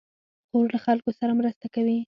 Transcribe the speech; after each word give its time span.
خور 0.49 0.65
له 0.73 0.79
خلکو 0.85 1.09
سره 1.19 1.31
مرسته 1.39 1.65
کوي. 1.75 1.97